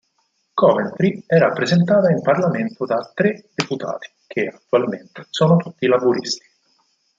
[0.55, 6.43] Coventry è rappresentata in Parlamento da tre deputati, che, attualmente sono tutti laburisti.